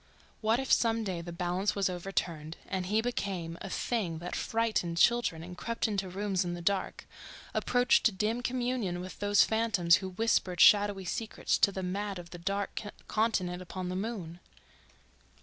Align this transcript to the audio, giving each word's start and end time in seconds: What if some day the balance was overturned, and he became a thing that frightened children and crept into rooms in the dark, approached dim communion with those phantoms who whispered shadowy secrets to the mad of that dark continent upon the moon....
What 0.41 0.59
if 0.59 0.71
some 0.71 1.03
day 1.03 1.21
the 1.21 1.31
balance 1.31 1.75
was 1.75 1.87
overturned, 1.87 2.57
and 2.67 2.87
he 2.87 3.03
became 3.03 3.55
a 3.61 3.69
thing 3.69 4.17
that 4.17 4.35
frightened 4.35 4.97
children 4.97 5.43
and 5.43 5.55
crept 5.55 5.87
into 5.87 6.09
rooms 6.09 6.43
in 6.43 6.55
the 6.55 6.59
dark, 6.61 7.05
approached 7.53 8.17
dim 8.17 8.41
communion 8.41 8.99
with 8.99 9.19
those 9.19 9.43
phantoms 9.43 9.97
who 9.97 10.09
whispered 10.09 10.59
shadowy 10.59 11.05
secrets 11.05 11.55
to 11.59 11.71
the 11.71 11.83
mad 11.83 12.17
of 12.17 12.31
that 12.31 12.43
dark 12.45 12.81
continent 13.07 13.61
upon 13.61 13.89
the 13.89 13.95
moon.... 13.95 14.39